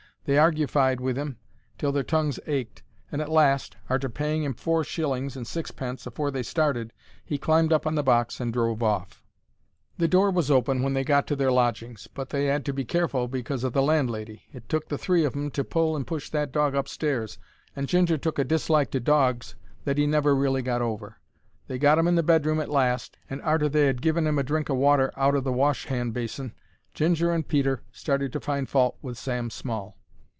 They 0.25 0.35
argufied 0.37 0.99
with 0.99 1.17
'im 1.17 1.39
till 1.79 1.91
their 1.91 2.03
tongues 2.03 2.39
ached, 2.45 2.83
and 3.11 3.23
at 3.23 3.27
last, 3.31 3.75
arter 3.89 4.07
paying 4.07 4.43
'im 4.43 4.53
four 4.53 4.83
shillings 4.83 5.35
and 5.35 5.47
sixpence 5.47 6.05
afore 6.05 6.29
they 6.29 6.43
started, 6.43 6.93
he 7.25 7.39
climbed 7.39 7.73
up 7.73 7.87
on 7.87 7.95
the 7.95 8.03
box 8.03 8.39
and 8.39 8.53
drove 8.53 8.83
off. 8.83 9.23
The 9.97 10.07
door 10.07 10.29
was 10.29 10.51
open 10.51 10.83
when 10.83 10.93
they 10.93 11.03
got 11.03 11.25
to 11.25 11.35
their 11.35 11.51
lodgings, 11.51 12.05
but 12.05 12.29
they 12.29 12.47
'ad 12.51 12.65
to 12.65 12.71
be 12.71 12.85
careful 12.85 13.27
because 13.27 13.65
o' 13.65 13.71
the 13.71 13.81
landlady. 13.81 14.43
It 14.53 14.69
took 14.69 14.89
the 14.89 14.97
three 14.99 15.25
of 15.25 15.35
'em 15.35 15.49
to 15.51 15.63
pull 15.63 15.95
and 15.95 16.05
push 16.05 16.29
that 16.29 16.51
dog 16.51 16.75
upstairs, 16.75 17.39
and 17.75 17.87
Ginger 17.87 18.19
took 18.19 18.37
a 18.37 18.43
dislike 18.43 18.91
to 18.91 18.99
dogs 18.99 19.55
that 19.85 19.97
'e 19.97 20.05
never 20.05 20.35
really 20.35 20.61
got 20.61 20.83
over. 20.83 21.17
They 21.67 21.79
got 21.79 21.97
'im 21.97 22.07
in 22.07 22.13
the 22.15 22.21
bedroom 22.21 22.59
at 22.59 22.69
last, 22.69 23.17
and, 23.27 23.41
arter 23.41 23.67
they 23.67 23.89
'ad 23.89 24.03
given 24.03 24.27
'im 24.27 24.37
a 24.37 24.43
drink 24.43 24.69
o' 24.69 24.75
water 24.75 25.11
out 25.17 25.33
o' 25.35 25.39
the 25.39 25.51
wash 25.51 25.87
hand 25.87 26.13
basin, 26.13 26.53
Ginger 26.93 27.31
and 27.31 27.47
Peter 27.47 27.81
started 27.91 28.31
to 28.33 28.39
find 28.39 28.69
fault 28.69 28.97
with 29.01 29.17
Sam 29.17 29.49
Small. 29.49 29.97